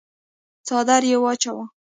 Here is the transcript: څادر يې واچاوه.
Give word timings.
څادر 0.67 1.03
يې 1.11 1.17
واچاوه. 1.23 1.65